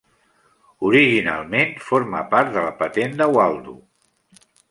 [0.87, 3.77] Originalment, forma part de la patent de Waldo.